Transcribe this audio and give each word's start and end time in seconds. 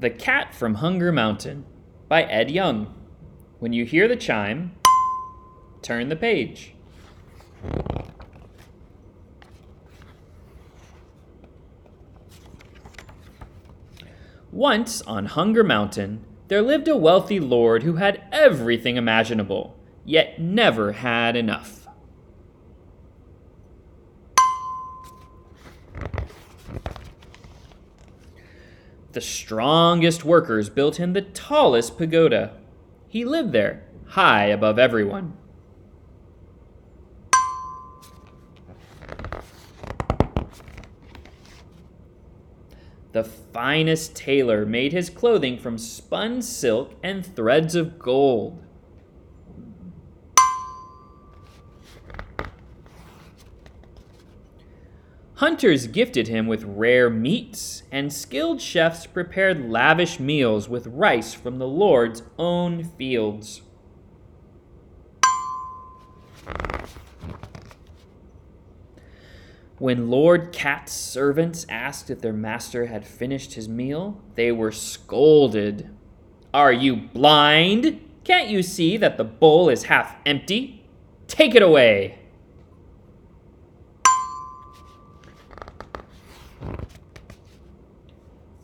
The 0.00 0.10
Cat 0.10 0.54
from 0.54 0.74
Hunger 0.74 1.10
Mountain 1.10 1.64
by 2.06 2.22
Ed 2.22 2.52
Young. 2.52 2.94
When 3.58 3.72
you 3.72 3.84
hear 3.84 4.06
the 4.06 4.14
chime, 4.14 4.76
turn 5.82 6.08
the 6.08 6.14
page. 6.14 6.72
Once 14.52 15.02
on 15.02 15.26
Hunger 15.26 15.64
Mountain, 15.64 16.24
there 16.46 16.62
lived 16.62 16.86
a 16.86 16.96
wealthy 16.96 17.40
lord 17.40 17.82
who 17.82 17.96
had 17.96 18.22
everything 18.30 18.96
imaginable, 18.96 19.76
yet 20.04 20.40
never 20.40 20.92
had 20.92 21.34
enough. 21.34 21.87
The 29.18 29.22
strongest 29.22 30.24
workers 30.24 30.70
built 30.70 31.00
him 31.00 31.12
the 31.12 31.22
tallest 31.22 31.98
pagoda. 31.98 32.52
He 33.08 33.24
lived 33.24 33.50
there, 33.50 33.82
high 34.10 34.44
above 34.44 34.78
everyone. 34.78 35.36
The 43.10 43.24
finest 43.24 44.14
tailor 44.14 44.64
made 44.64 44.92
his 44.92 45.10
clothing 45.10 45.58
from 45.58 45.78
spun 45.78 46.40
silk 46.40 46.94
and 47.02 47.26
threads 47.26 47.74
of 47.74 47.98
gold. 47.98 48.62
Hunters 55.38 55.86
gifted 55.86 56.26
him 56.26 56.48
with 56.48 56.64
rare 56.64 57.08
meats, 57.08 57.84
and 57.92 58.12
skilled 58.12 58.60
chefs 58.60 59.06
prepared 59.06 59.70
lavish 59.70 60.18
meals 60.18 60.68
with 60.68 60.88
rice 60.88 61.32
from 61.32 61.60
the 61.60 61.68
Lord's 61.68 62.24
own 62.40 62.82
fields. 62.82 63.62
When 69.78 70.10
Lord 70.10 70.50
Cat's 70.52 70.92
servants 70.92 71.64
asked 71.68 72.10
if 72.10 72.20
their 72.20 72.32
master 72.32 72.86
had 72.86 73.06
finished 73.06 73.54
his 73.54 73.68
meal, 73.68 74.20
they 74.34 74.50
were 74.50 74.72
scolded. 74.72 75.88
Are 76.52 76.72
you 76.72 76.96
blind? 76.96 78.00
Can't 78.24 78.48
you 78.48 78.64
see 78.64 78.96
that 78.96 79.16
the 79.16 79.22
bowl 79.22 79.68
is 79.68 79.84
half 79.84 80.16
empty? 80.26 80.84
Take 81.28 81.54
it 81.54 81.62
away. 81.62 82.17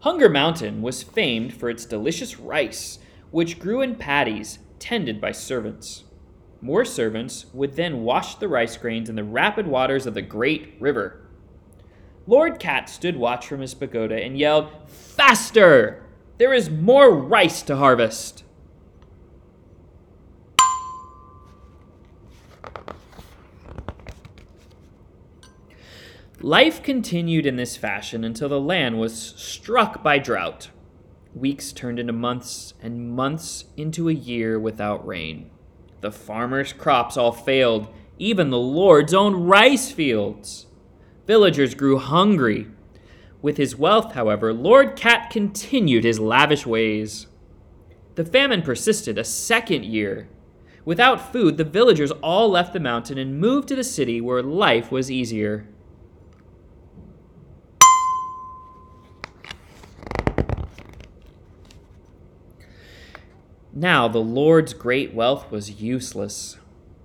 Hunger 0.00 0.28
Mountain 0.28 0.80
was 0.80 1.02
famed 1.02 1.52
for 1.52 1.68
its 1.68 1.84
delicious 1.84 2.38
rice, 2.38 3.00
which 3.32 3.58
grew 3.58 3.80
in 3.80 3.96
paddies 3.96 4.60
tended 4.78 5.20
by 5.20 5.32
servants. 5.32 6.04
More 6.60 6.84
servants 6.84 7.46
would 7.52 7.74
then 7.74 8.02
wash 8.04 8.36
the 8.36 8.46
rice 8.46 8.76
grains 8.76 9.08
in 9.08 9.16
the 9.16 9.24
rapid 9.24 9.66
waters 9.66 10.06
of 10.06 10.14
the 10.14 10.22
great 10.22 10.74
river. 10.78 11.26
Lord 12.28 12.60
Cat 12.60 12.88
stood 12.88 13.16
watch 13.16 13.46
from 13.46 13.60
his 13.60 13.74
pagoda 13.74 14.14
and 14.14 14.38
yelled, 14.38 14.68
Faster! 14.86 16.04
There 16.38 16.52
is 16.52 16.70
more 16.70 17.12
rice 17.12 17.62
to 17.62 17.76
harvest! 17.76 18.44
Life 26.40 26.84
continued 26.84 27.46
in 27.46 27.56
this 27.56 27.76
fashion 27.76 28.22
until 28.22 28.48
the 28.48 28.60
land 28.60 29.00
was 29.00 29.34
struck 29.36 30.04
by 30.04 30.18
drought. 30.18 30.70
Weeks 31.34 31.72
turned 31.72 31.98
into 31.98 32.12
months, 32.12 32.74
and 32.80 33.10
months 33.10 33.64
into 33.76 34.08
a 34.08 34.12
year 34.12 34.56
without 34.56 35.04
rain. 35.04 35.50
The 36.00 36.12
farmers' 36.12 36.72
crops 36.72 37.16
all 37.16 37.32
failed, 37.32 37.88
even 38.18 38.50
the 38.50 38.58
Lord's 38.58 39.12
own 39.12 39.34
rice 39.46 39.90
fields. 39.90 40.66
Villagers 41.26 41.74
grew 41.74 41.98
hungry. 41.98 42.68
With 43.42 43.56
his 43.56 43.74
wealth, 43.74 44.12
however, 44.12 44.52
Lord 44.52 44.94
Cat 44.94 45.30
continued 45.30 46.04
his 46.04 46.20
lavish 46.20 46.64
ways. 46.64 47.26
The 48.14 48.24
famine 48.24 48.62
persisted 48.62 49.18
a 49.18 49.24
second 49.24 49.86
year. 49.86 50.28
Without 50.84 51.32
food, 51.32 51.56
the 51.56 51.64
villagers 51.64 52.12
all 52.22 52.48
left 52.48 52.72
the 52.72 52.80
mountain 52.80 53.18
and 53.18 53.40
moved 53.40 53.66
to 53.68 53.76
the 53.76 53.82
city 53.82 54.20
where 54.20 54.40
life 54.40 54.92
was 54.92 55.10
easier. 55.10 55.66
Now 63.80 64.08
the 64.08 64.18
Lord's 64.18 64.74
great 64.74 65.14
wealth 65.14 65.52
was 65.52 65.80
useless. 65.80 66.58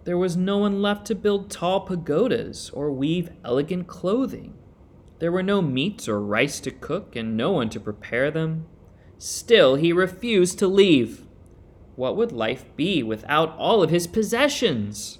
There 0.06 0.18
was 0.18 0.36
no 0.36 0.58
one 0.58 0.82
left 0.82 1.06
to 1.06 1.14
build 1.14 1.52
tall 1.52 1.82
pagodas 1.82 2.72
or 2.72 2.92
weave 2.92 3.30
elegant 3.46 3.86
clothing. 3.86 4.56
There 5.20 5.32
were 5.32 5.44
no 5.44 5.62
meats 5.62 6.08
or 6.08 6.20
rice 6.20 6.60
to 6.62 6.72
cook 6.72 7.16
and 7.16 7.38
no 7.38 7.52
one 7.52 7.70
to 7.70 7.80
prepare 7.80 8.32
them. 8.32 8.66
Still, 9.20 9.76
he 9.76 9.94
refused 9.94 10.58
to 10.58 10.68
leave. 10.68 11.28
What 11.96 12.18
would 12.18 12.32
life 12.32 12.66
be 12.76 13.04
without 13.04 13.56
all 13.56 13.84
of 13.84 13.92
his 13.92 14.08
possessions? 14.08 15.20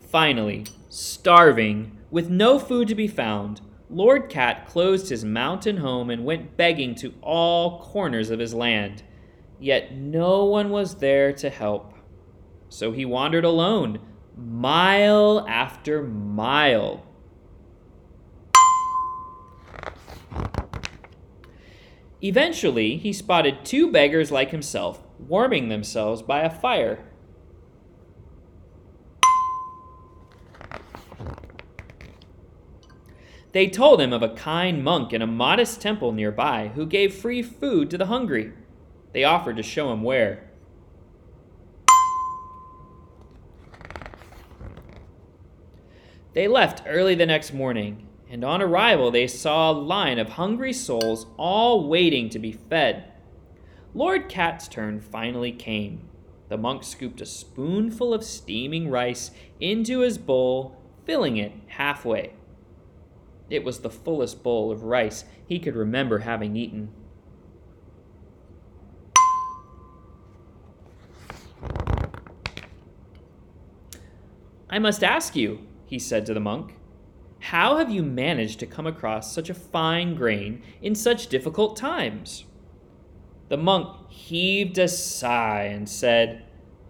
Finally, 0.00 0.64
starving, 0.88 1.98
with 2.10 2.30
no 2.30 2.58
food 2.58 2.88
to 2.88 2.94
be 2.94 3.06
found, 3.06 3.60
Lord 3.90 4.28
Cat 4.28 4.66
closed 4.66 5.08
his 5.08 5.24
mountain 5.24 5.78
home 5.78 6.10
and 6.10 6.24
went 6.24 6.56
begging 6.56 6.94
to 6.96 7.14
all 7.22 7.80
corners 7.80 8.30
of 8.30 8.38
his 8.38 8.52
land. 8.52 9.02
Yet 9.58 9.94
no 9.94 10.44
one 10.44 10.70
was 10.70 10.96
there 10.96 11.32
to 11.34 11.48
help. 11.48 11.94
So 12.68 12.92
he 12.92 13.04
wandered 13.04 13.44
alone, 13.44 13.98
mile 14.36 15.46
after 15.48 16.02
mile. 16.02 17.04
Eventually, 22.22 22.96
he 22.96 23.12
spotted 23.12 23.64
two 23.64 23.90
beggars 23.90 24.30
like 24.30 24.50
himself 24.50 25.02
warming 25.18 25.68
themselves 25.68 26.20
by 26.20 26.40
a 26.40 26.50
fire. 26.50 27.07
They 33.58 33.66
told 33.66 34.00
him 34.00 34.12
of 34.12 34.22
a 34.22 34.28
kind 34.36 34.84
monk 34.84 35.12
in 35.12 35.20
a 35.20 35.26
modest 35.26 35.80
temple 35.82 36.12
nearby 36.12 36.70
who 36.76 36.86
gave 36.86 37.12
free 37.12 37.42
food 37.42 37.90
to 37.90 37.98
the 37.98 38.06
hungry. 38.06 38.52
They 39.12 39.24
offered 39.24 39.56
to 39.56 39.64
show 39.64 39.92
him 39.92 40.04
where. 40.04 40.48
They 46.34 46.46
left 46.46 46.84
early 46.86 47.16
the 47.16 47.26
next 47.26 47.52
morning, 47.52 48.06
and 48.30 48.44
on 48.44 48.62
arrival 48.62 49.10
they 49.10 49.26
saw 49.26 49.72
a 49.72 49.72
line 49.72 50.20
of 50.20 50.28
hungry 50.28 50.72
souls 50.72 51.26
all 51.36 51.88
waiting 51.88 52.28
to 52.28 52.38
be 52.38 52.52
fed. 52.52 53.12
Lord 53.92 54.28
Cat's 54.28 54.68
turn 54.68 55.00
finally 55.00 55.50
came. 55.50 56.08
The 56.48 56.58
monk 56.58 56.84
scooped 56.84 57.20
a 57.20 57.26
spoonful 57.26 58.14
of 58.14 58.22
steaming 58.22 58.88
rice 58.88 59.32
into 59.58 59.98
his 60.02 60.16
bowl, 60.16 60.80
filling 61.04 61.38
it 61.38 61.50
halfway. 61.66 62.34
It 63.50 63.64
was 63.64 63.80
the 63.80 63.90
fullest 63.90 64.42
bowl 64.42 64.70
of 64.70 64.84
rice 64.84 65.24
he 65.46 65.58
could 65.58 65.74
remember 65.74 66.18
having 66.20 66.56
eaten. 66.56 66.90
I 74.70 74.78
must 74.78 75.02
ask 75.02 75.34
you, 75.34 75.60
he 75.86 75.98
said 75.98 76.26
to 76.26 76.34
the 76.34 76.40
monk, 76.40 76.74
how 77.40 77.78
have 77.78 77.90
you 77.90 78.02
managed 78.02 78.60
to 78.60 78.66
come 78.66 78.86
across 78.86 79.32
such 79.32 79.48
a 79.48 79.54
fine 79.54 80.14
grain 80.14 80.62
in 80.82 80.94
such 80.94 81.28
difficult 81.28 81.76
times? 81.76 82.44
The 83.48 83.56
monk 83.56 84.10
heaved 84.10 84.76
a 84.76 84.88
sigh 84.88 85.64
and 85.64 85.88
said, 85.88 86.44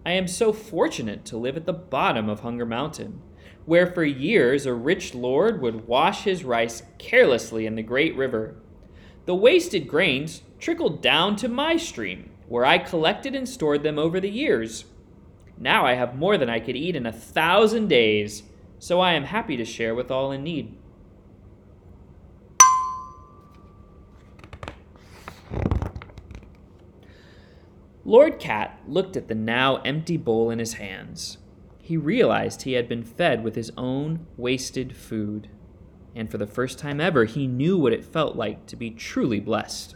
I 0.05 0.11
am 0.11 0.27
so 0.27 0.51
fortunate 0.51 1.23
to 1.25 1.37
live 1.37 1.55
at 1.55 1.65
the 1.65 1.73
bottom 1.73 2.27
of 2.27 2.41
Hunger 2.41 2.65
Mountain 2.65 3.21
where 3.69 3.85
for 3.85 4.03
years 4.03 4.65
a 4.65 4.73
rich 4.73 5.13
lord 5.13 5.61
would 5.61 5.87
wash 5.87 6.23
his 6.23 6.43
rice 6.43 6.81
carelessly 6.97 7.67
in 7.67 7.75
the 7.75 7.83
great 7.83 8.15
river. 8.15 8.55
The 9.27 9.35
wasted 9.35 9.87
grains 9.87 10.41
trickled 10.57 11.03
down 11.03 11.35
to 11.35 11.47
my 11.47 11.77
stream, 11.77 12.31
where 12.47 12.65
I 12.65 12.79
collected 12.79 13.35
and 13.35 13.47
stored 13.47 13.83
them 13.83 13.99
over 13.99 14.19
the 14.19 14.27
years. 14.27 14.85
Now 15.55 15.85
I 15.85 15.93
have 15.93 16.15
more 16.15 16.35
than 16.35 16.49
I 16.49 16.59
could 16.59 16.75
eat 16.75 16.95
in 16.95 17.05
a 17.05 17.11
thousand 17.11 17.89
days, 17.89 18.41
so 18.79 19.01
I 19.01 19.13
am 19.13 19.25
happy 19.25 19.55
to 19.57 19.65
share 19.65 19.93
with 19.93 20.09
all 20.09 20.31
in 20.31 20.43
need. 20.43 20.75
Lord 28.03 28.39
Cat 28.39 28.79
looked 28.87 29.15
at 29.15 29.27
the 29.27 29.35
now 29.35 29.75
empty 29.83 30.17
bowl 30.17 30.49
in 30.49 30.57
his 30.57 30.73
hands 30.73 31.37
he 31.89 31.97
realized 31.97 32.61
he 32.61 32.73
had 32.73 32.87
been 32.87 33.01
fed 33.03 33.43
with 33.43 33.55
his 33.55 33.71
own 33.75 34.27
wasted 34.37 34.95
food. 34.95 35.49
and 36.15 36.29
for 36.29 36.37
the 36.37 36.45
first 36.45 36.77
time 36.77 37.01
ever, 37.01 37.25
he 37.25 37.47
knew 37.47 37.79
what 37.79 37.91
it 37.91 38.05
felt 38.05 38.35
like 38.35 38.67
to 38.67 38.75
be 38.75 38.91
truly 38.91 39.39
blessed. 39.39 39.95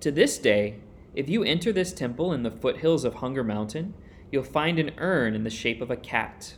To 0.00 0.10
this 0.10 0.38
day, 0.38 0.80
if 1.14 1.28
you 1.28 1.44
enter 1.44 1.72
this 1.72 1.92
temple 1.92 2.32
in 2.32 2.42
the 2.42 2.50
foothills 2.50 3.04
of 3.04 3.14
Hunger 3.14 3.44
Mountain, 3.44 3.94
you'll 4.32 4.42
find 4.42 4.80
an 4.80 4.90
urn 4.98 5.36
in 5.36 5.44
the 5.44 5.50
shape 5.50 5.80
of 5.80 5.88
a 5.92 5.96
cat. 5.96 6.56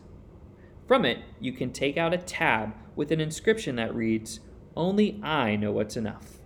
From 0.89 1.05
it, 1.05 1.19
you 1.39 1.53
can 1.53 1.71
take 1.71 1.99
out 1.99 2.15
a 2.15 2.19
tab 2.19 2.73
with 2.97 3.13
an 3.13 3.21
inscription 3.21 3.77
that 3.77 3.95
reads, 3.95 4.41
Only 4.75 5.21
I 5.23 5.57
know 5.57 5.71
what's 5.71 5.99
enough. 5.99 6.39